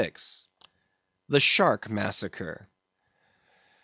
[1.29, 2.71] The Shark Massacre.